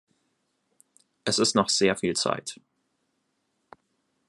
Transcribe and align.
Es 1.25 1.37
ist 1.37 1.53
noch 1.53 1.69
sehr 1.69 1.95
viel 1.95 2.15
Zeit. 2.15 2.59